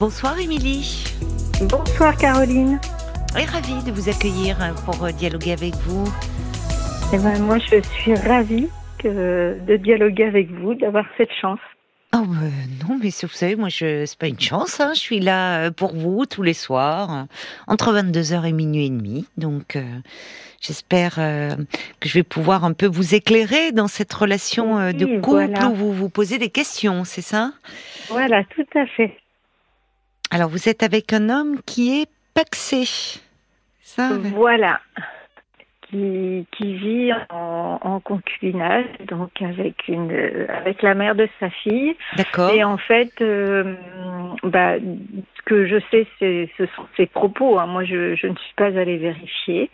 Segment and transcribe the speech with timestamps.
[0.00, 1.04] Bonsoir Émilie.
[1.68, 2.80] Bonsoir Caroline.
[3.38, 6.10] Et ravie de vous accueillir pour euh, dialoguer avec vous.
[7.12, 8.68] Eh ben, moi, je suis ravie
[8.98, 11.60] que, de dialoguer avec vous, d'avoir cette chance.
[12.14, 14.80] Oh non, mais vous savez, moi, je c'est pas une chance.
[14.80, 14.92] Hein.
[14.94, 17.22] Je suis là euh, pour vous tous les soirs, euh,
[17.66, 19.26] entre 22h et minuit et demi.
[19.36, 19.76] Donc,
[20.62, 25.74] j'espère que je vais pouvoir un peu vous éclairer dans cette relation de couple où
[25.74, 27.52] vous vous posez des questions, c'est ça?
[28.08, 29.14] Voilà, tout à fait.
[30.30, 32.84] Alors, vous êtes avec un homme qui est paxé.
[33.82, 34.80] Ça, voilà.
[35.82, 41.96] Qui, qui vit en, concubinage, donc avec une avec la mère de sa fille.
[42.16, 42.52] D'accord.
[42.54, 43.74] Et en fait, euh,
[44.44, 47.58] bah, ce que je sais, ce sont ses propos.
[47.58, 47.66] Hein.
[47.66, 49.68] Moi, je, je, ne suis pas allée vérifier,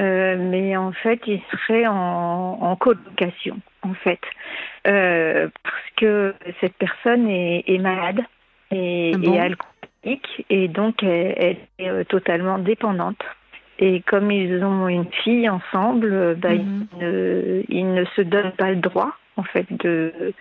[0.00, 4.20] euh, mais en fait, il serait en, en colocation, en fait,
[4.86, 8.20] euh, parce que cette personne est, est malade
[8.70, 9.54] et, ah et
[10.04, 13.22] alcoolique et donc elle, est euh, totalement dépendante.
[13.78, 17.64] Et comme ils ont une fille ensemble, euh, bah, mhm.
[17.68, 20.32] ils, ne, se donnent pas le droit en fait de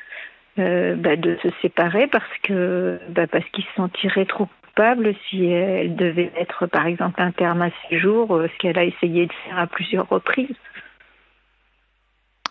[0.59, 5.45] euh, bah, de se séparer parce que bah, parce qu'ils se sentiraient trop coupables si
[5.45, 9.67] elle devait être par exemple interne à séjour, ce qu'elle a essayé de faire à
[9.67, 10.55] plusieurs reprises.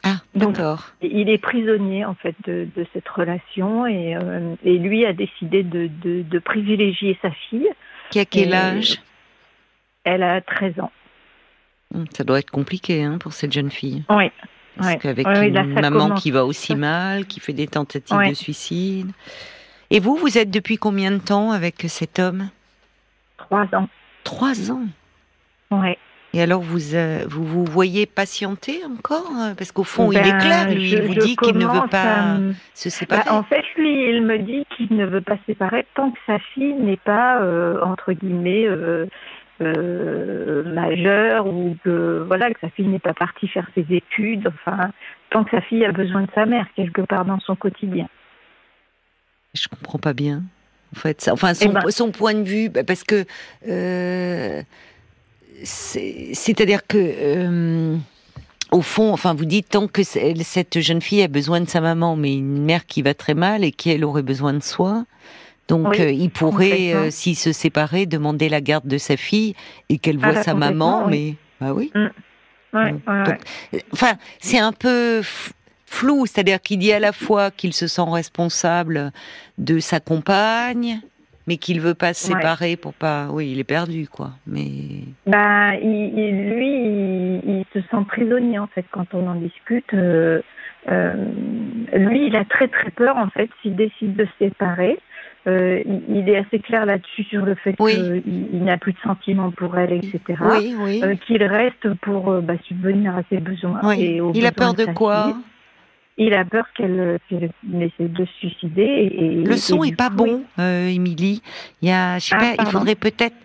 [0.04, 0.88] Ah, d'accord.
[1.00, 5.88] Il est prisonnier en fait de, cette relation et, euh, et, lui a décidé de,
[5.88, 7.68] de, privilégier sa fille.
[8.10, 9.00] Qui a quel âge?
[10.04, 10.92] Elle a 13 ans.
[11.94, 14.02] Hum, ça doit être compliqué hein, pour cette jeune fille.
[14.10, 14.30] Oui.
[14.76, 19.10] Parce qu'avec une maman qui va aussi mal, qui fait des tentatives de suicide.
[19.90, 22.48] Et vous, vous êtes depuis combien de temps avec cet homme?
[23.36, 23.88] Trois ans.
[24.24, 24.86] Trois ans?
[25.70, 25.96] Oui.
[26.34, 30.22] Et alors, vous, euh, vous vous voyez patienter encore hein, Parce qu'au fond, il est
[30.22, 32.38] ben, clair, lui, il vous dit qu'il ne veut pas
[32.74, 33.22] se séparer.
[33.26, 36.18] Bah, en fait, lui, il me dit qu'il ne veut pas se séparer tant que
[36.26, 39.06] sa fille n'est pas, euh, entre guillemets, euh,
[40.64, 44.48] majeure ou que, voilà, que sa fille n'est pas partie faire ses études.
[44.48, 44.90] Enfin,
[45.28, 48.08] tant que sa fille a besoin de sa mère, quelque part dans son quotidien.
[49.52, 50.44] Je comprends pas bien,
[50.96, 51.28] en fait.
[51.30, 53.26] Enfin, son, eh ben son point de vue, bah, parce que
[55.64, 57.96] c'est-à-dire que, euh,
[58.70, 62.16] au fond, enfin, vous dites tant que cette jeune fille a besoin de sa maman,
[62.16, 65.04] mais une mère qui va très mal et qui elle aurait besoin de soi.
[65.68, 69.54] Donc, euh, il pourrait, euh, s'il se séparait, demander la garde de sa fille
[69.88, 71.92] et qu'elle ah, voit sa maman, mais bah oui.
[71.94, 72.98] Mm.
[73.92, 75.22] enfin, c'est un peu
[75.86, 79.12] flou, c'est-à-dire qu'il dit à la fois qu'il se sent responsable
[79.58, 81.00] de sa compagne,
[81.46, 83.28] mais qu'il veut pas se séparer pour pas.
[83.30, 84.30] Oui, il est perdu, quoi.
[84.46, 85.04] Mais.
[85.26, 89.92] Bah, il, lui, il, se sent prisonnier en fait quand on en discute.
[89.94, 90.40] Euh,
[90.90, 91.14] euh,
[91.94, 94.98] lui, il a très très peur en fait s'il décide de se séparer.
[95.48, 99.76] Euh, il, est assez clair là-dessus sur le fait qu'il n'a plus de sentiments pour
[99.76, 100.20] elle, etc.
[100.40, 101.18] Oui, oui.
[101.26, 103.80] qu'il reste pour bah, subvenir à ses besoins.
[103.96, 105.34] Et il a peur de, quoi
[106.16, 109.10] il a peur qu'elle essaie de se suicider.
[109.12, 111.42] Et, le son est pas bon, euh, Émilie.
[111.80, 113.36] il y a, je sais ah, pas, il faudrait peut-être.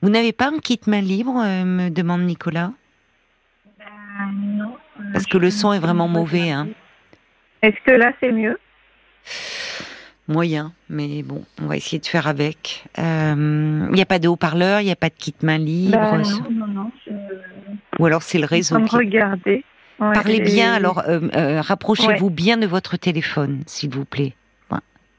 [0.00, 2.72] Vous n'avez pas un kit main libre, euh, me demande Nicolas?
[3.78, 3.84] Ben,
[4.34, 4.74] non.
[4.98, 6.50] Euh, Parce que le son est vraiment mauvais.
[6.50, 6.68] Hein.
[7.62, 8.58] Est-ce que là c'est mieux?
[10.26, 12.84] Moyen, mais bon, on va essayer de faire avec.
[12.98, 15.98] Il n'y a pas de haut-parleur, il n'y a pas de kit main libre.
[15.98, 16.90] Ben, non, non, non.
[17.98, 18.80] Ou alors c'est le réseau.
[18.80, 18.96] Qui...
[18.96, 19.64] Regarder.
[20.14, 24.34] Parlez bien, alors euh, euh, rapprochez-vous bien de votre téléphone, s'il vous plaît.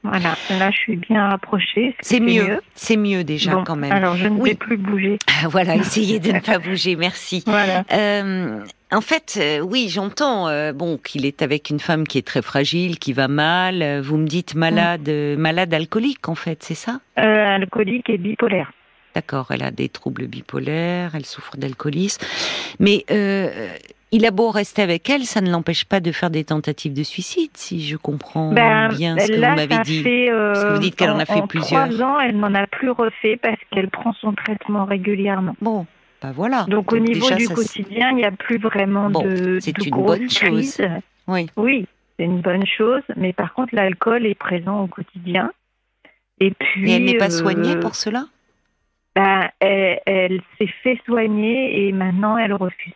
[0.06, 1.96] Voilà, là je suis bien rapprochée.
[2.00, 3.90] C'est mieux, c'est mieux déjà quand même.
[3.90, 5.18] Alors je ne vais plus bouger.
[5.48, 7.42] voilà, essayez de ne pas bouger, merci.
[7.46, 7.84] Voilà.
[7.90, 8.60] Euh,
[8.92, 13.14] en fait, oui, j'entends bon qu'il est avec une femme qui est très fragile, qui
[13.14, 14.02] va mal.
[14.02, 15.08] Vous me dites malade,
[15.38, 17.00] malade alcoolique en fait, c'est ça?
[17.16, 18.72] Alcoolique et bipolaire.
[19.14, 22.26] D'accord, elle a des troubles bipolaires, elle souffre d'alcoolisme,
[22.78, 23.06] mais
[24.14, 27.02] il a beau rester avec elle, ça ne l'empêche pas de faire des tentatives de
[27.02, 30.04] suicide, si je comprends ben, bien ce que vous m'avez dit.
[30.04, 31.88] parce que vous dites qu'elle en, a fait plusieurs.
[31.88, 35.56] Trois ans, elle n'en a plus refait parce qu'elle prend son traitement régulièrement.
[35.60, 35.84] Bon,
[36.22, 36.64] bah voilà.
[36.68, 40.80] Donc, au niveau du quotidien, il n'y a plus vraiment de, c'est une bonne chose.
[41.26, 41.50] Oui.
[41.56, 41.86] Oui,
[42.16, 45.50] c'est une bonne chose, mais par contre, l'alcool est présent au quotidien.
[46.38, 46.92] Et puis.
[46.92, 48.26] elle n'est pas soignée euh, pour cela?
[49.16, 52.92] ben, elle s'est fait soigner et maintenant elle refuse.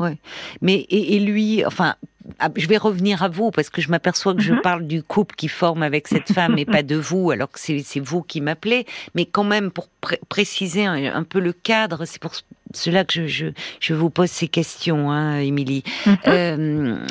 [0.00, 0.16] Ouais.
[0.62, 1.96] Mais et, lui, enfin,
[2.38, 4.60] ah, je vais revenir à vous parce que je m'aperçois que je mhm.
[4.60, 8.00] parle du couple qui forme avec cette femme et pas de vous, alors que c'est
[8.00, 8.86] vous qui m'appelez.
[9.14, 9.88] Mais quand même, pour
[10.28, 12.32] préciser un, peu le cadre, c'est pour
[12.72, 13.46] cela que je, je,
[13.80, 15.82] je, vous pose ces questions, hein, Émilie.
[16.06, 16.16] Mhm.
[16.26, 17.06] Euh,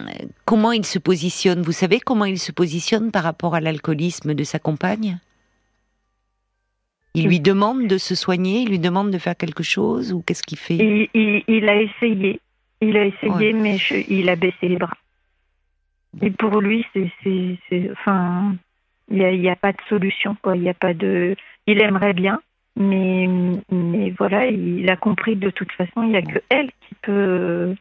[0.45, 1.61] comment il se positionne?
[1.61, 5.19] Vous savez comment il se positionne par rapport à l'alcoolisme de sa compagne?
[7.17, 10.43] Il lui demande de se soigner, il lui demande de faire quelque chose ou qu'est-ce
[10.43, 11.09] qu'il fait?
[11.15, 12.39] Il, a essayé,
[12.81, 13.77] il a essayé, mais
[14.07, 14.97] il a baissé les bras.
[16.21, 18.55] Et pour lui, c'est, enfin,
[19.09, 20.55] il n'y a, a, pas de solution, quoi.
[20.55, 21.35] Il y a pas de,
[21.67, 22.39] il aimerait bien,
[22.75, 23.27] mais,
[23.71, 27.75] mais voilà, il a compris de toute façon, il n'y a que elle qui peut.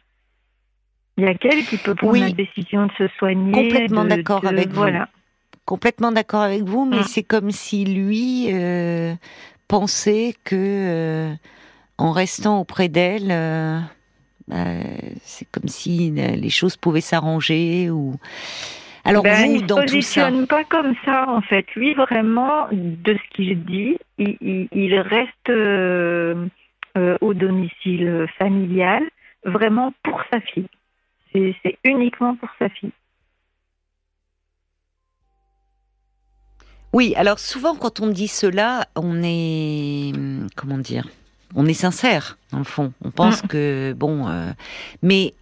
[1.19, 3.53] Il y a qu'elle qui peut prendre la décision de se soigner.
[3.53, 4.85] Complètement d'accord avec vous.
[5.65, 7.05] Complètement d'accord avec vous, mais mm.
[7.05, 9.15] c'est comme si lui euh,
[9.67, 11.35] pensait que euh,
[11.99, 13.81] en restant auprès d'elle, euh,
[14.49, 14.65] bah,
[15.23, 18.15] c'est comme si les choses pouvaient s'arranger ou.
[19.05, 21.65] Alors ben, vous, dans tout ça, pas comme ça en fait.
[21.77, 26.51] Lui vraiment, de ce qu'il dit, il, reste
[27.21, 29.05] au domicile familial,
[29.45, 30.67] vraiment pour sa fille.
[31.33, 32.93] C'est uniquement pour sa fille.
[36.93, 40.13] Oui, alors souvent quand on dit cela, on est
[40.57, 41.07] comment dire?
[41.57, 42.93] On est sincère dans le fond.
[43.03, 43.47] On pense mm.
[43.49, 44.53] que bon, euh,
[45.03, 45.35] mais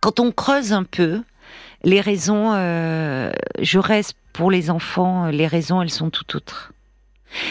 [0.00, 1.22] quand on creuse un peu,
[1.82, 6.72] les raisons, euh, je reste pour les enfants, les raisons, elles sont tout autres.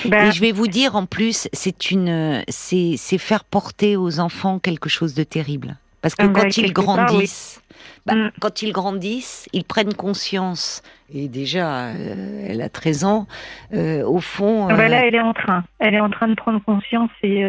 [0.05, 4.59] Ben Et je vais vous dire en plus, c'est une, c'est faire porter aux enfants
[4.59, 5.77] quelque chose de terrible.
[6.01, 7.61] Parce que ah, quand ils grandissent,
[8.05, 8.31] bah, mm.
[8.39, 10.81] quand ils grandissent, ils prennent conscience.
[11.13, 13.27] Et déjà, euh, elle a 13 ans.
[13.73, 15.63] Euh, au fond, bah là, euh, elle est en train.
[15.79, 17.41] Elle est en train de prendre conscience et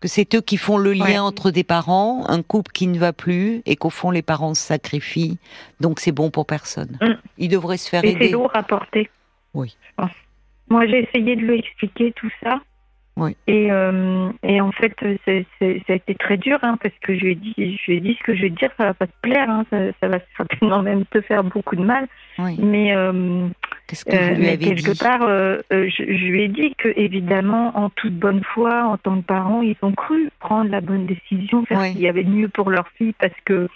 [0.00, 3.12] que c'est eux qui font le lien entre des parents, un couple qui ne va
[3.12, 5.38] plus, et qu'au fond les parents se sacrifient.
[5.78, 6.98] Donc c'est bon pour personne.
[7.00, 7.12] Mm.
[7.38, 8.26] Ils devraient se faire et aider.
[8.26, 9.08] C'est lourd à porter.
[9.54, 9.76] Oui.
[10.68, 12.60] Moi, j'ai essayé de lui expliquer tout ça.
[13.46, 15.32] Et, euh, et en fait, ça
[15.92, 18.16] a été très dur hein, parce que je lui ai dit, je lui ai dit
[18.18, 20.82] ce que je vais dire, ça va pas te plaire, hein, ça, ça, va certainement
[20.82, 22.08] même te faire beaucoup de mal.
[22.38, 23.48] Mais, euh,
[23.86, 27.90] Qu'est-ce que vous lui quelque part, euh, je, je, lui ai dit que évidemment, en
[27.90, 31.82] toute bonne foi, en tant que parents, ils ont cru prendre la bonne décision, faire
[31.82, 33.68] ce qu'il y avait de mieux pour leur fille, parce que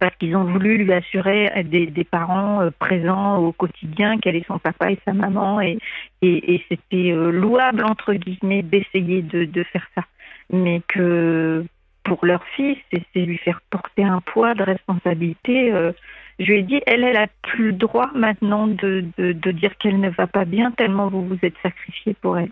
[0.00, 4.46] parce qu'ils ont voulu lui assurer des, des parents euh, présents au quotidien, qu'elle est
[4.46, 5.78] son papa et sa maman, et,
[6.22, 10.04] c'était euh, louable, entre guillemets, d'essayer de, faire ça.
[10.50, 11.64] Mais que
[12.02, 15.70] pour leur fils, c'est lui faire porter un poids de responsabilité.
[15.72, 15.92] Euh,
[16.38, 19.76] je lui ai dit, elle, elle a plus le droit maintenant de, de, de dire
[19.76, 22.50] qu'elle ne va pas bien, tellement vous vous êtes sacrifié pour elle.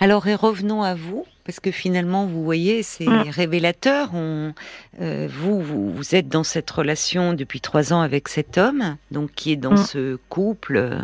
[0.00, 3.30] Alors, et revenons à vous, parce que finalement, vous voyez, c'est mm.
[3.30, 4.10] révélateur.
[4.14, 4.52] On,
[5.00, 9.52] euh, vous, vous, êtes dans cette relation depuis trois ans avec cet homme, donc qui
[9.52, 9.76] est dans mm.
[9.78, 10.98] ce couple.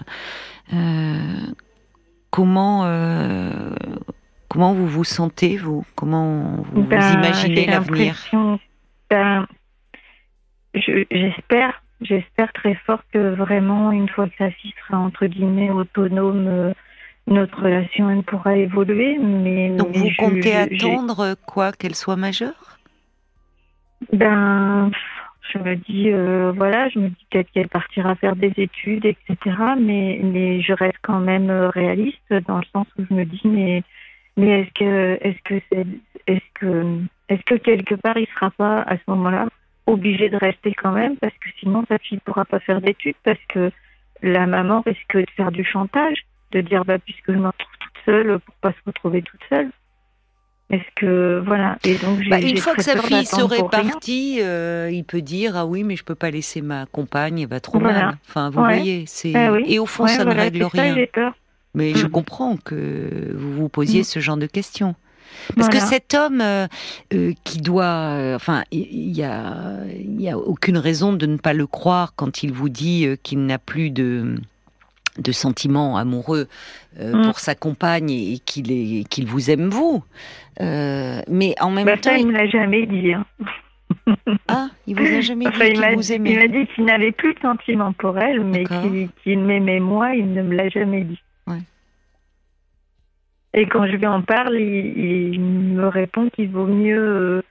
[0.75, 1.37] Euh,
[2.31, 3.71] comment, euh,
[4.49, 5.87] comment vous vous sentez, vous?
[5.95, 8.17] Comment vous, ben, imaginez l'avenir?
[9.09, 9.47] ben,
[10.75, 16.73] J'espère, j'espère très fort que vraiment, une fois que sa fille sera entre guillemets autonome
[17.27, 19.19] notre relation elle pourra évoluer.
[19.19, 22.79] Mais donc vous comptez attendre quoi qu'elle soit majeure?
[24.13, 24.91] Ben,
[25.53, 29.57] je me dis euh, voilà, je me dis peut-être qu'elle partira faire des études, etc.
[29.79, 33.43] Mais mais je reste quand même euh, réaliste dans le sens où je me dis
[33.45, 33.83] mais
[34.37, 35.87] mais est-ce que est-ce que c'est
[36.27, 39.47] est-ce que est-ce que quelque part il sera pas à ce moment-là
[39.87, 41.17] obligé de rester quand même?
[41.17, 43.71] Parce que sinon sa fille pourra pas faire d'études parce que
[44.23, 48.05] la maman risque de faire du chantage de dire bah, puisque je me retrouve toute
[48.05, 49.71] seule, pour pas se retrouver toute seule.
[50.71, 55.05] Est-ce que voilà et donc bah, une fois que sa fille serait partie, euh, il
[55.05, 58.17] peut dire ah oui mais je peux pas laisser ma compagne, elle va trop mal.
[58.27, 60.97] Enfin vous voyez, c'est ah et au fond ça ne règle rien.
[61.75, 62.11] mais je mm.
[62.11, 64.05] comprends que vous vous posiez mm.
[64.05, 64.95] ce genre de questions.
[65.57, 66.67] Parce que cet homme euh,
[67.15, 71.67] euh, qui doit, enfin, il y a, y a aucune raison de ne pas le
[71.67, 74.37] croire quand il vous dit qu'il n'a plus de
[75.19, 76.49] de sentiments amoureux
[77.01, 77.23] euh, mm.
[77.25, 80.03] pour sa compagne et qu'il vous aime vous.
[80.61, 83.13] Euh, mais en même bah, temps, ça, il me l'a jamais dit.
[83.13, 83.27] Hein.
[84.49, 86.31] ah, il vous a jamais dit qu'il vous aimait.
[86.33, 88.65] Il m'a dit qu'il n'avait plus de sentiments pour elle, mais
[89.23, 90.15] qu'il m'aimait moi.
[90.15, 91.21] Il ne me l'a jamais dit.
[93.55, 97.43] Et quand je lui en parle, il, me répond qu'il vaut mieux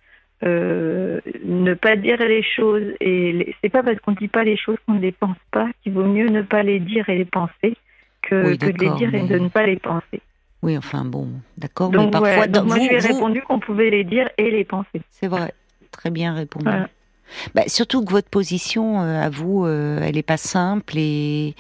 [0.44, 4.58] euh, ne pas dire les choses et c'est pas parce qu'on ne dit pas les
[4.58, 7.26] choses qu'on ne les pense pas qu'il vaut mieux ne pas les dire et les
[7.26, 7.76] penser
[8.22, 10.22] que, de les dire et de ne pas les penser.
[10.64, 11.92] Oui, enfin bon, d'accord.
[11.92, 15.02] Mais parfois, moi, je lui ai répondu qu'on pouvait les dire et les penser.
[15.10, 15.54] C'est vrai,
[15.92, 16.70] très bien répondu.
[17.56, 21.56] Bah, surtout que votre position, euh, à vous, euh, elle n'est pas simple et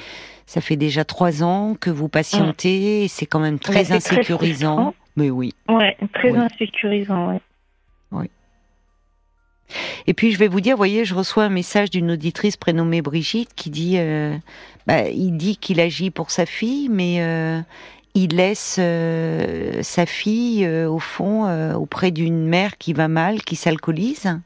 [0.45, 4.93] ça fait déjà trois ans que vous patientez et c'est quand même très insécurisant.
[5.15, 5.53] mais oui.
[5.69, 7.41] Ouais, très insécurisant, ouais.
[8.11, 8.29] Oui.
[10.07, 13.53] Et puis je vais vous dire, voyez, je reçois un message d'une auditrice prénommée Brigitte
[13.55, 14.35] qui dit, euh,
[14.87, 17.59] bah, il dit qu'il agit pour sa fille, mais euh,
[18.13, 24.39] il laisse euh, sa fille au fond auprès d'une mère qui va mal, qui s'alcoolise.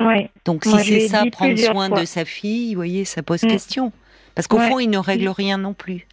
[0.00, 0.30] Ouais.
[0.44, 3.48] Donc si c'est ça, prendre soin de sa fille, vous voyez, ça pose mm.
[3.48, 3.92] question.
[4.34, 6.06] Parce qu'au fond, il ne règle rien non plus.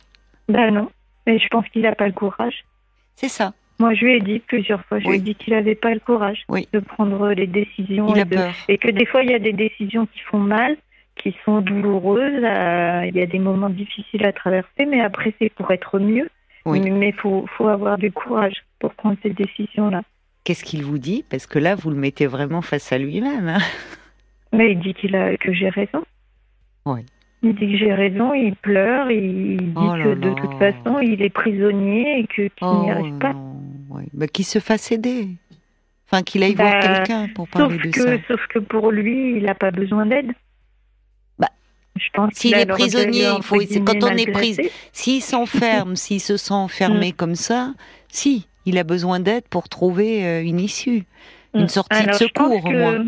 [0.49, 0.89] Ben non,
[1.25, 2.65] mais je pense qu'il n'a pas le courage.
[3.15, 3.53] C'est ça.
[3.79, 5.99] Moi, je lui ai dit plusieurs fois, je lui ai dit qu'il n'avait pas le
[5.99, 8.07] courage de prendre les décisions.
[8.09, 8.53] Il et, a peur.
[8.67, 10.77] et que des fois, il y a des décisions qui font mal,
[11.15, 12.41] qui sont douloureuses.
[12.41, 16.29] Il y a des moments difficiles à traverser, mais après, c'est pour être mieux.
[16.65, 20.01] Mais il faut, faut avoir du courage pour prendre ces décisions-là.
[20.43, 21.23] Qu'est-ce qu'il vous dit?
[21.29, 23.47] Parce que là, vous le mettez vraiment face à lui-même.
[23.47, 23.59] Hein.
[24.53, 26.03] mais il dit qu'il a que j'ai raison.
[26.85, 27.01] Oui.
[27.43, 31.21] Il dit que j'ai raison, il pleure, il dit oh que de toute façon, il
[31.21, 33.35] est prisonnier et qu'il n'y oh arrive pas.
[34.13, 35.29] Bah, qu'il se fasse aider.
[36.09, 38.17] Enfin, qu'il aille voir bah, quelqu'un pour parler de ça.
[38.27, 40.31] Sauf que pour lui, il n'a pas besoin d'aide.
[41.37, 41.49] Bah,
[42.33, 44.57] s'il est prisonnier, il faut, quand on est pris,
[44.93, 47.13] s'il s'enferme, s'il se sent enfermé mm.
[47.13, 47.73] comme ça,
[48.07, 51.03] si, il a besoin d'aide pour trouver euh, une issue,
[51.53, 51.69] une mm.
[51.69, 53.05] sortie de secours au moins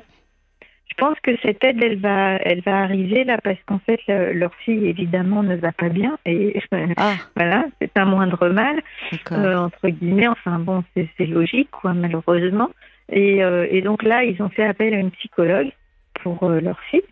[1.00, 4.88] pense que cette aide, elle va, elle va arriver là parce qu'en fait, leur fille
[4.88, 6.60] évidemment ne va pas bien et
[6.98, 7.16] ah.
[7.36, 8.82] voilà, c'est un moindre mal
[9.32, 10.28] euh, entre guillemets.
[10.28, 12.70] Enfin bon, c'est logique quoi, malheureusement.
[13.12, 15.72] Et, euh, et, donc là, ils ont fait appel à une psychologue
[16.22, 17.04] pour euh, leur fille.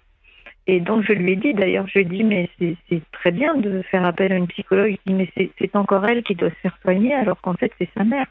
[0.68, 3.56] Et donc je lui ai dit, d'ailleurs, je lui ai dit, mais c'est très bien
[3.56, 4.92] de faire appel à une psychologue.
[4.92, 7.90] Je dis, mais c'est encore elle qui doit se faire soigner alors qu'en fait c'est
[7.98, 8.28] sa mère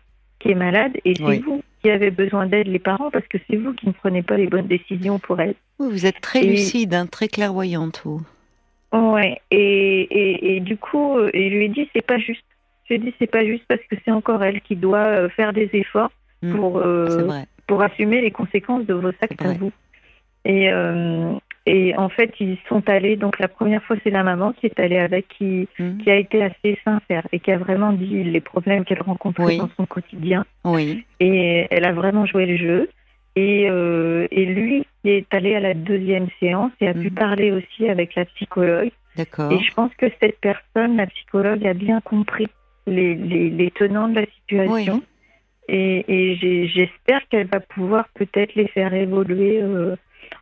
[0.46, 3.56] qui est malade et c'est vous qui avez besoin d'aide, les parents, parce que c'est
[3.56, 5.54] vous qui ne prenez pas les bonnes décisions pour elle.
[5.78, 8.22] vous êtes très lucide, hein, très clairvoyante, vous.
[8.92, 12.44] Ouais, et, et, du coup, euh, il lui ai dit, c'est pas juste.
[12.84, 15.28] Je lui ai dit, c'est pas juste parce que c'est encore elle qui doit euh,
[15.28, 16.12] faire des efforts
[16.42, 17.28] mmh, pour, euh,
[17.66, 19.72] pour assumer les conséquences de vos actes à vous.
[20.44, 20.70] Et,
[21.66, 23.16] et en fait, ils sont allés.
[23.16, 25.98] Donc la première fois, c'est la maman qui est allée avec, qui, hmm.
[25.98, 29.68] qui a été assez sincère et qui a vraiment dit les problèmes qu'elle rencontrait dans
[29.76, 30.46] son quotidien.
[30.64, 31.04] Oui.
[31.18, 32.88] Et elle a vraiment joué le jeu.
[33.34, 37.14] Et, euh, et lui qui est allé à la deuxième séance et a pu hmm.
[37.14, 38.90] parler aussi avec la psychologue.
[39.16, 39.50] D'accord.
[39.50, 42.46] Et je pense que cette personne, la psychologue, a bien compris
[42.86, 45.02] les, les, les tenants de la situation.
[45.68, 49.60] Et, et j'espère qu'elle va pouvoir peut-être les faire évoluer.
[49.60, 49.96] Euh,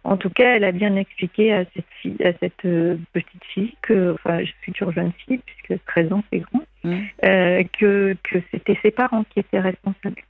[0.05, 3.75] en tout cas, elle a bien expliqué à cette fille, à cette euh, petite fille
[3.81, 6.97] que, enfin, future jeune fille, puisque 13 ans c'est grand, mmh.
[7.25, 10.23] euh, que, que c'était ses parents qui étaient responsables.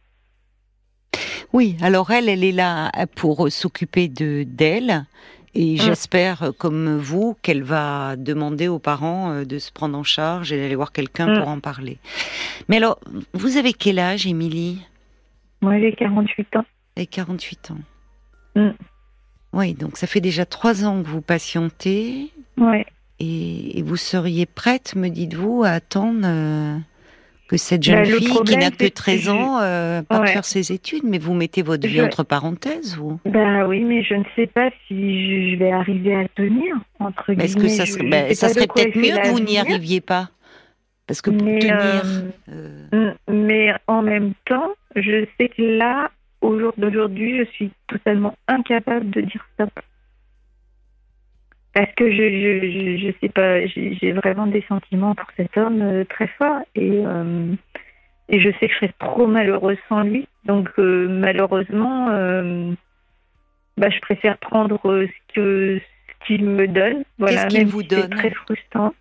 [1.52, 5.04] Oui, alors elle, elle est là pour s'occuper de d'elle.
[5.56, 5.78] Et mmh.
[5.78, 10.56] j'espère, comme vous, qu'elle va demander aux parents euh, de se prendre en charge et
[10.56, 11.38] d'aller voir quelqu'un mmh.
[11.38, 11.98] pour en parler.
[12.68, 13.00] Mais alors,
[13.34, 14.80] vous avez quel âge, Émilie?
[15.62, 16.64] Moi, j'ai 48 ans.
[16.96, 18.64] Et 48 ans.
[19.54, 22.30] Oui, donc ça fait déjà trois ans que vous patientez.
[22.58, 22.84] Oui.
[23.20, 26.76] Et, vous seriez prête, me dites-vous, à attendre euh,
[27.48, 31.04] que cette jeune bah, fille qui n'a que 13 ans euh, parte faire ses études
[31.04, 33.20] Mais vous mettez votre vie entre parenthèses, vous?
[33.24, 37.44] Ben oui, mais je ne sais pas si je vais arriver à tenir, entre guillemets.
[37.44, 40.30] Est-ce que ça, serait, ben, ça serait peut-être mieux que vous n'y arriviez pas?
[41.06, 42.02] Parce que pour tenir...
[42.48, 46.10] Euh, mais en même temps, je sais que là,
[46.44, 49.70] au jour d'aujourd'hui, je suis totalement incapable de dire stop.
[51.72, 56.04] Parce que je, je, je, sais pas, j'ai vraiment des sentiments pour cet homme euh,
[56.04, 57.52] très forts et, euh,
[58.28, 60.28] et je sais que je serais trop malheureuse sans lui.
[60.44, 62.08] Donc euh, malheureusement,
[63.76, 67.04] bah, je préfère prendre ce que ce qu'il me donne.
[67.18, 68.02] Voilà, Qu'est-ce qu'il vous donne?
[68.02, 68.94] C'est très frustrant.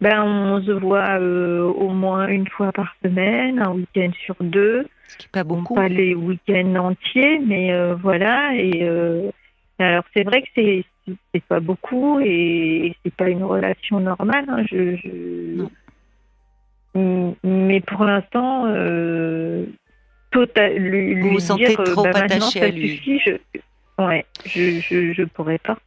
[0.00, 4.86] Ben, on se voit au moins une fois par semaine, un week-end sur deux.
[5.08, 5.74] Ce qui pas beaucoup.
[5.74, 8.54] Pas les week-ends entiers, mais euh, voilà.
[8.54, 9.30] Et euh,
[9.78, 10.84] alors c'est vrai que c'est
[11.32, 14.44] c'est pas beaucoup et, c'est pas une relation normale.
[14.48, 15.64] Hein, je, je...
[17.42, 19.64] Mais pour l'instant, euh,
[20.30, 22.96] total, lui, vous vous sentez trop bah, attaché à lui.
[22.96, 23.32] Suffit, je,
[24.02, 25.78] ouais, je, je, je pourrais pas.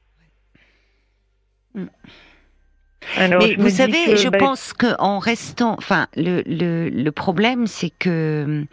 [1.76, 1.86] Mm.
[3.18, 8.66] Mais vous savez, je bah, pense qu'en restant, enfin, le, le, le problème, c'est que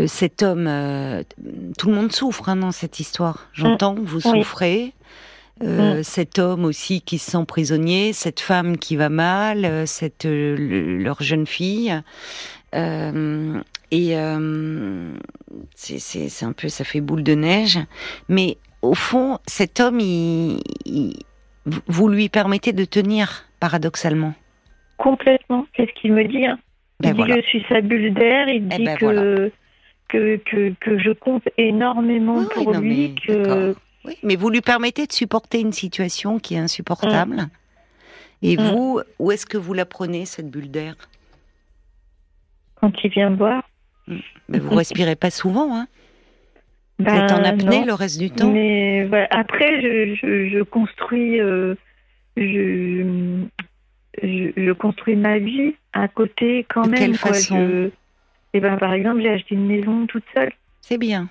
[0.00, 1.22] euh, cet homme, euh,
[1.78, 3.48] tout le monde souffre hein, dans cette histoire.
[3.52, 4.94] J'entends que vous souffrez.
[5.62, 6.02] Euh, mm.
[6.04, 11.46] Cet homme aussi qui se sent prisonnier, cette femme qui va mal, cette leur jeune
[11.46, 11.92] fille.
[12.72, 14.16] et
[15.74, 17.80] c'est un peu, ça fait boule de neige.
[18.28, 20.62] Mais au fond, cet homme, il,
[21.88, 24.34] vous lui permettez de tenir paradoxalement.
[24.96, 25.66] Complètement.
[25.72, 26.58] Qu'est-ce qu'il me dit hein
[27.02, 28.48] Il ben dit que je suis sa bulle d'air.
[28.48, 29.52] Il eh dit ben que,
[30.08, 33.14] que, que, que, je compte énormément pour lui.
[33.26, 33.74] Que,
[34.04, 37.48] Oui, mais vous lui permettez de supporter une situation qui est insupportable.
[38.42, 38.60] Et Mm.
[38.60, 40.94] vous, où est-ce que vous la prenez, cette bulle d'air?
[42.76, 43.62] Quand il vient me voir.
[44.48, 45.86] Mais Vous respirez pas souvent, hein?
[46.98, 47.86] Vous ben, êtes en apnée non.
[47.86, 48.50] le reste du temps?
[48.50, 49.26] Mais voilà.
[49.30, 51.74] après, je, je, je construis, euh,
[52.40, 53.44] je,
[54.22, 56.98] je, je construis ma vie à côté quand De même.
[57.00, 57.32] quelle quoi.
[57.32, 57.90] façon Je-
[58.54, 60.52] Eh ben, par exemple, j'ai acheté une maison toute seule.
[60.80, 61.28] C'est bien,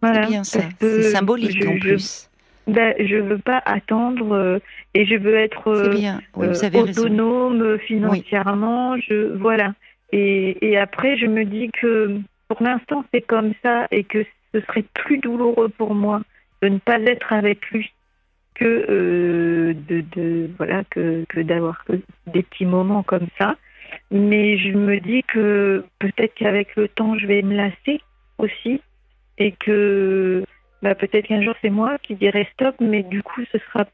[0.00, 0.60] Voilà, c'est bien ça.
[0.80, 2.28] C'est symbolique je- en plus.
[2.68, 4.58] Ben, je veux pas attendre euh,
[4.94, 5.94] et je veux être euh,
[6.36, 8.96] oui, euh, autonome financièrement.
[8.98, 9.74] Je voilà.
[10.12, 14.24] Et, et après, je me dis que pour l'instant, c'est comme ça et que
[14.54, 16.22] ce serait plus douloureux pour moi
[16.62, 17.90] de ne pas être avec lui
[18.54, 21.94] que euh, de, de voilà que, que d'avoir que
[22.26, 23.56] des petits moments comme ça.
[24.10, 28.00] Mais je me dis que peut-être qu'avec le temps, je vais me lasser
[28.38, 28.80] aussi
[29.38, 30.44] et que
[30.82, 33.86] bah, peut-être qu'un jour c'est moi qui dirai stop, mais du coup, ce sera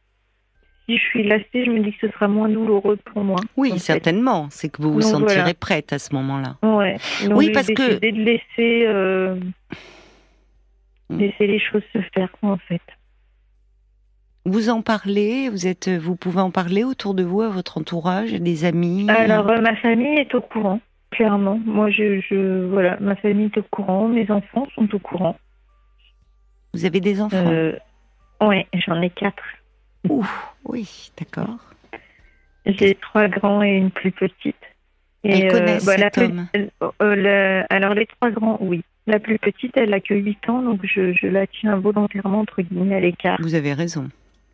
[0.88, 3.38] si je suis lassée, je me dis que ce sera moins douloureux pour moi.
[3.58, 4.48] Oui, certainement.
[4.50, 5.54] C'est que vous vous Donc, sentirez voilà.
[5.54, 6.56] prête à ce moment-là.
[6.62, 6.96] Ouais.
[7.28, 9.34] Donc, Oui, parce que- décidé de laisser, euh,
[11.10, 11.18] Mm.
[11.18, 12.80] laisser les choses se faire, en fait.
[14.50, 18.32] Vous en parlez, vous êtes, vous pouvez en parler autour de vous, à votre entourage,
[18.32, 19.06] à des amis?
[19.10, 21.60] Alors, euh, ma famille est au courant, clairement.
[21.66, 25.36] Moi, je, je, voilà, ma famille est au courant, mes enfants sont au courant.
[26.72, 27.36] vous avez des enfants?
[27.46, 27.76] Euh,
[28.40, 29.42] ouais, j'en ai quatre.
[30.08, 30.26] Ouh,
[30.64, 31.58] oui, d'accord.
[32.64, 34.56] J'ai trois grands et une plus petite.
[35.24, 36.46] Elles Et, connaissent bah, cet homme.
[37.02, 38.82] euh, alors, les trois grands, oui.
[39.06, 42.60] La plus petite, elle a que 8 ans, donc je, je la tiens volontairement, entre
[42.62, 43.38] guillemets, à l'écart.
[43.40, 44.08] Vous avez raison.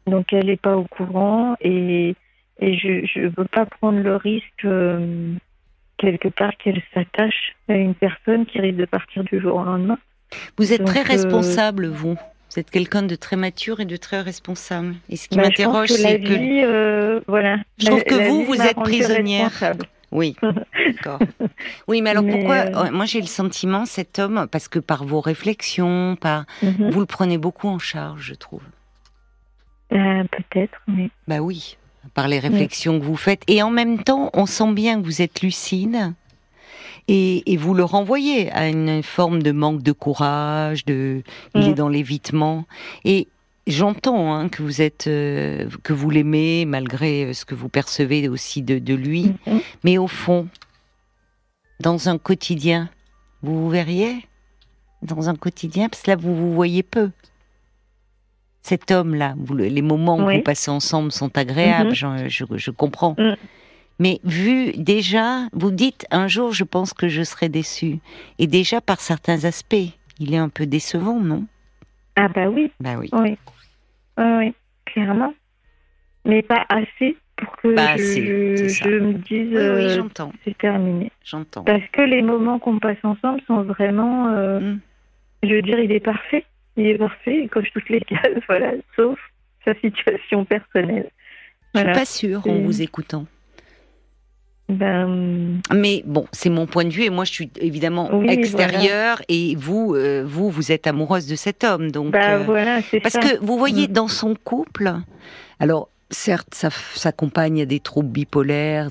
[0.07, 2.15] Donc elle n'est pas au courant et,
[2.61, 5.33] et je ne veux pas prendre le risque euh,
[5.97, 9.99] quelque part qu'elle s'attache à une personne qui risque de partir du jour au lendemain.
[10.59, 12.17] Vous êtes Donc, très euh, responsable, vous.
[12.51, 14.95] Vous êtes quelqu'un de très mature et de très responsable.
[15.09, 16.33] Et ce qui Bah, m'interroge, que la c'est que.
[16.35, 17.57] vie, euh, voilà.
[17.79, 19.51] Je trouve La- que la vous, vous êtes prisonnière.
[20.13, 20.37] Oui,
[20.87, 21.19] d'accord.
[21.89, 22.55] Oui, mais alors Mais, pourquoi
[22.87, 26.91] euh, Moi, j'ai le sentiment, cet homme, parce que par vos réflexions, par Mhm.
[26.91, 28.63] vous le prenez beaucoup en charge, je trouve.
[29.95, 31.77] Euh, Peut-être, mais Bah oui,
[32.15, 33.43] par les réflexions que vous faites.
[33.49, 36.13] Et en même temps, on sent bien que vous êtes lucide.
[37.07, 41.23] Et, et vous le renvoyez à une forme de manque de courage, de,
[41.55, 41.71] il Mm.
[41.71, 42.65] est dans l'évitement.
[43.05, 43.29] Et
[43.67, 48.27] j'entends hein, que vous êtes, euh, que vous l'aimez malgré euh, ce que vous percevez
[48.29, 49.35] aussi de, de lui.
[49.47, 49.61] Mhm.
[49.85, 50.49] Mais au fond,
[51.81, 52.89] dans un quotidien,
[53.43, 54.27] vous vous verriez?
[55.03, 57.11] Dans un quotidien, parce que là vous vous voyez peu.
[58.67, 62.29] Cet homme-là, les moments que vous passez ensemble sont agréables, Mhm.
[62.29, 63.15] je, je comprends.
[63.19, 63.35] Mm.
[63.99, 67.99] Mais vu déjà, vous dites un jour, je pense que je serai déçue.
[68.39, 71.45] Et déjà par certains aspects, il est un peu décevant, non?
[72.17, 73.11] Ah bah oui, Bah oui.
[73.13, 73.37] oui,
[74.17, 74.55] oui, oui,
[74.87, 75.35] clairement.
[76.25, 81.13] Mais pas assez pour que je, me dise Oui, oui, euh, j'entends, c'est terminé.
[81.23, 81.65] j'entends.
[81.65, 84.81] Parce que les moments qu'on passe ensemble sont vraiment, euh, Mm.
[85.43, 86.47] je veux dire, il est parfait.
[86.77, 89.19] Il est parfait, il coche toutes les cases, voilà, sauf
[89.65, 91.11] sa situation personnelle.
[91.75, 91.93] Je suis Voilà.
[91.93, 93.27] pas sûre en vous écoutant.
[94.69, 99.21] Ben, Mais bon, c'est mon point de vue et moi je suis évidemment Oui, extérieure
[99.29, 102.13] et vous, euh, vous, vous êtes amoureuse de cet homme, donc.
[102.13, 103.21] bah euh, voilà, parce ça.
[103.21, 103.93] que vous voyez Mm.
[103.93, 104.91] dans son couple,
[105.61, 108.89] alors certes, sa, sa compagne a des troubles bipolaires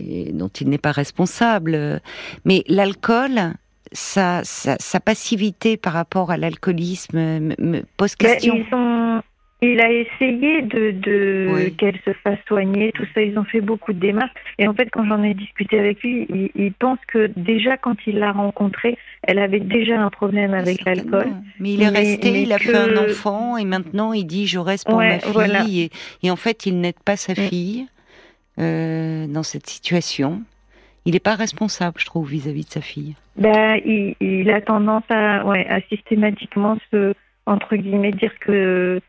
[0.00, 1.98] et dont il n'est pas responsable, euh,
[2.44, 3.52] mais l'alcool,
[3.94, 8.54] sa, sa, sa passivité par rapport à l'alcoolisme me, pose Ben, question.
[8.56, 9.22] ils ont,
[9.62, 11.74] il a essayé de, de Oui.
[11.76, 13.22] qu'elle se fasse soigner, tout ça.
[13.22, 14.32] Ils ont fait beaucoup de démarches.
[14.58, 17.94] Et en fait, quand j'en ai discuté avec lui, il, il pense que déjà quand
[18.06, 21.28] il l'a rencontrée, elle avait déjà un problème avec l'alcool.
[21.60, 24.26] Mais il est Mais- resté, mais il a que- fait un enfant et maintenant il
[24.26, 25.64] dit je reste pour Ouais, ma fille voilà.
[25.70, 25.90] et,
[26.22, 27.36] et en fait il n'aide pas sa Mm.
[27.36, 27.86] fille
[28.58, 30.42] euh, dans cette situation.
[31.04, 33.14] Il n'est pas responsable, je trouve, vis-à-vis de sa fille.
[33.36, 37.14] Ben, il, il a tendance à, ouais, à systématiquement se,
[37.46, 39.00] entre guillemets, dire que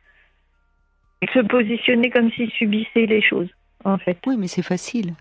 [1.34, 3.50] se positionner comme s'il subissait les choses,
[3.84, 4.18] en fait.
[4.26, 5.14] Oui, mais c'est facile.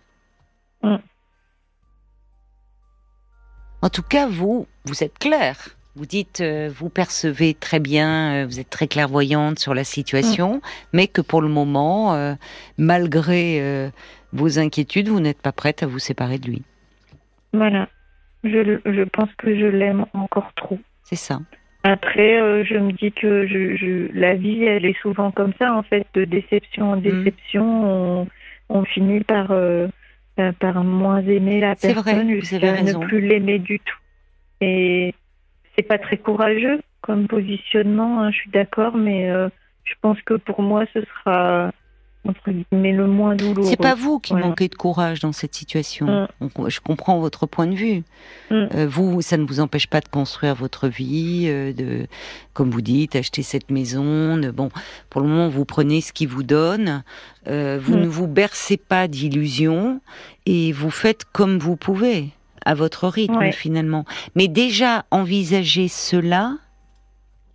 [0.82, 0.96] Mm.
[3.82, 5.73] En tout cas, vous, vous êtes clair.
[5.96, 10.60] Vous dites, euh, vous percevez très bien, euh, vous êtes très clairvoyante sur la situation,
[10.92, 12.34] mais que pour le moment, euh,
[12.78, 13.90] malgré
[14.32, 16.62] vos inquiétudes, vous n'êtes pas prête à vous séparer de lui.
[17.52, 17.88] Voilà.
[18.42, 20.78] Je, je pense que je l'aime encore trop.
[21.04, 21.40] C'est ça.
[21.84, 25.82] Après, je me dis que je, je, la vie, elle est souvent comme ça, en
[25.84, 28.28] fait, de déception en déception, on,
[28.68, 29.52] on finit par,
[30.58, 33.98] par moins aimer la personne jusqu'à ne plus l'aimer du tout.
[34.60, 35.14] Et
[35.76, 38.22] c'est pas très courageux comme positionnement.
[38.22, 39.28] Hein, je suis d'accord, mais
[39.84, 41.70] je pense que pour moi, ce sera
[42.26, 43.68] entre guillemets le moins douloureux.
[43.68, 46.28] C'est pas vous qui manquez de courage dans cette situation.
[46.40, 46.68] Mm.
[46.68, 48.02] Je comprends votre point de vue.
[48.50, 48.54] Mm.
[48.74, 52.06] Euh, vous, ça ne vous empêche pas de construire votre vie, euh, de,
[52.52, 54.36] comme vous dites, acheter cette maison.
[54.36, 54.70] De, bon,
[55.10, 57.02] pour le moment, vous prenez ce qui vous donne.
[57.46, 58.00] Euh, vous mm.
[58.00, 60.00] ne vous bercez pas d'illusions
[60.46, 62.30] et vous faites comme vous pouvez
[62.64, 64.04] à votre rythme finalement.
[64.34, 66.56] Mais déjà envisager cela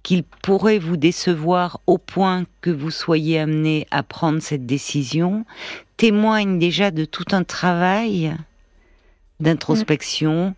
[0.03, 5.45] qu'il pourrait vous décevoir au point que vous soyez amené à prendre cette décision
[5.97, 8.33] témoigne déjà de tout un travail
[9.39, 10.55] d'introspection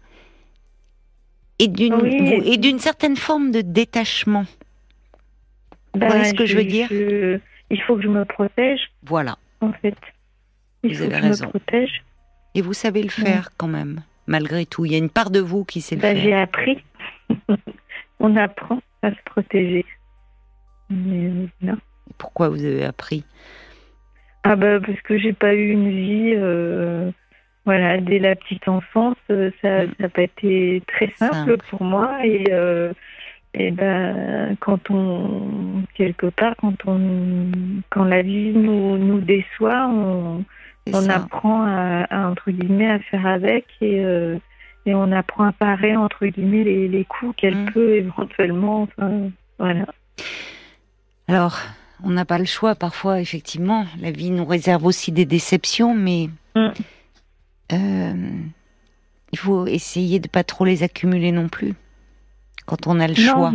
[1.59, 4.45] et d'une et d'une certaine forme de détachement.
[5.93, 6.91] Vous voyez ce que je, veux dire?
[6.91, 8.91] Il faut que je me protège.
[9.03, 9.37] Voilà.
[9.61, 9.95] En fait,
[10.83, 11.49] il vous avez raison.
[11.49, 12.03] protège.
[12.55, 14.85] Et vous savez le faire quand même, malgré tout.
[14.85, 16.23] Il y a une part de vous qui sait le bah, faire.
[16.23, 16.83] J'ai appris.
[18.19, 19.85] On apprend à se protéger.
[20.89, 21.77] Mais, non.
[22.17, 23.23] Pourquoi vous avez appris?
[24.43, 27.11] Ah bah parce que j'ai pas eu une vie, euh,
[27.65, 30.09] voilà, dès la petite enfance, euh, ça n'a mm.
[30.09, 32.91] pas été très simple, pour moi et euh,
[33.53, 37.51] et ben quand on quelque part quand on
[37.91, 40.43] quand la vie nous nous déçoit, on
[40.91, 44.03] on apprend à, entre guillemets à faire avec et
[44.85, 47.71] et on apprend à parer entre guillemets les, les coups qu'elle mm.
[47.71, 48.87] peut éventuellement.
[49.59, 49.85] voilà.
[51.27, 51.59] Alors,
[52.03, 53.85] on n'a pas le choix parfois, effectivement.
[53.99, 56.69] La vie nous réserve aussi des déceptions, mais mm.
[57.73, 58.13] euh,
[59.31, 61.73] il faut essayer de pas trop les accumuler non plus
[62.71, 63.51] quand on a le choix.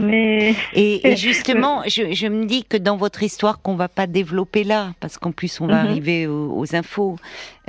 [0.75, 5.17] Et, justement, je, me dis que dans votre histoire qu'on va pas développer là, parce
[5.17, 5.89] qu'en plus on va mhm.
[5.89, 7.17] arriver aux, infos,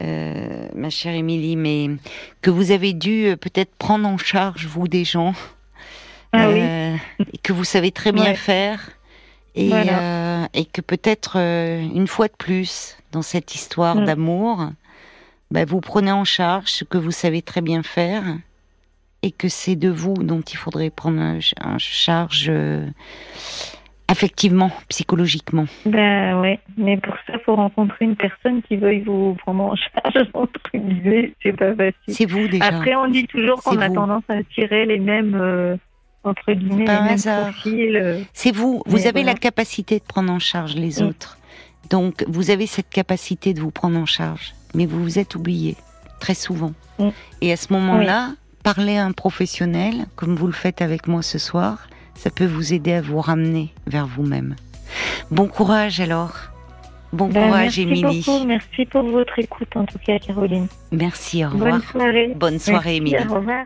[0.01, 1.89] euh, ma chère Émilie, mais
[2.41, 5.33] que vous avez dû euh, peut-être prendre en charge vous des gens,
[6.33, 6.95] ah euh,
[7.33, 8.89] et que vous savez très bien faire,
[9.55, 9.71] et,
[10.53, 14.05] et que peut-être une fois de plus dans cette histoire mm.
[14.05, 14.69] d'amour,
[15.49, 18.23] bah, vous prenez en charge ce que vous savez très bien faire
[19.23, 21.21] et que c'est de vous dont il faudrait prendre
[21.61, 22.85] en charge euh,
[24.07, 25.65] affectivement, psychologiquement.
[25.85, 29.75] Ben ouais, mais pour ça, il faut rencontrer une personne qui veuille vous prendre en
[29.75, 31.93] charge, entre guillemets, c'est pas facile.
[32.07, 32.65] C'est vous déjà.
[32.65, 35.75] Après, on dit toujours qu'on a tendance à tirer les mêmes, euh,
[36.23, 37.95] entre guillemets, les mêmes profils.
[37.95, 38.21] Euh.
[38.33, 41.37] C'est vous, vous avez la capacité de prendre en charge les autres.
[41.89, 45.75] Donc, vous avez cette capacité de vous prendre en charge, mais vous vous êtes oublié
[46.19, 46.73] très souvent.
[47.41, 48.31] Et à ce moment-là,
[48.73, 52.73] parler à un professionnel, comme vous le faites avec moi ce soir, ça peut vous
[52.73, 54.57] aider à vous ramener vers vous-même.
[55.31, 56.33] Bon courage alors.
[57.13, 58.01] Bon ben, courage, Émilie.
[58.01, 58.45] Merci beaucoup.
[58.45, 60.67] Merci pour votre écoute, en tout cas, Caroline.
[60.91, 61.71] Merci, au revoir.
[61.71, 62.33] Bonne soirée.
[62.35, 63.15] Bonne soirée, Émilie.
[63.29, 63.63] Au revoir.